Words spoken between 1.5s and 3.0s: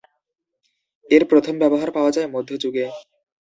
ব্যবহার পাওয়া যায় মধ্যযুগে।